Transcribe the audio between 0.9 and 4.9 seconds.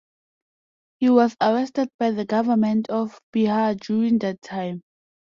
He was arrested by the Government of Bihar during that time.